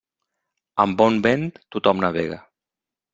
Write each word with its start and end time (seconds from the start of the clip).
Amb 0.85 0.95
bon 1.01 1.19
vent, 1.27 1.45
tothom 1.75 2.01
navega. 2.07 2.39